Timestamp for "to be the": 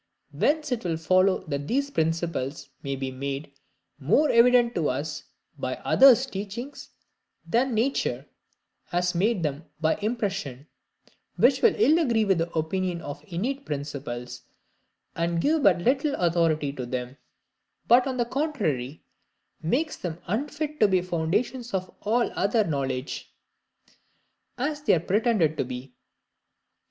20.79-21.07